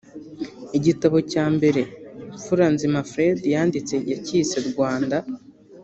[0.77, 1.81] Igitabo cya mbere
[2.37, 5.17] Mfuranzima Fred yanditse yacyise 'Rwanda